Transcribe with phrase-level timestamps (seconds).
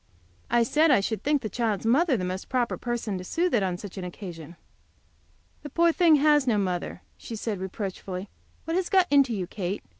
[0.49, 3.61] I said I should think the child's mother the most proper person to soothe it
[3.61, 4.55] on such an occasion.
[5.61, 8.27] "The poor thing has no mother," she said, reproachfully.
[8.65, 9.83] "What has got into you, Kate?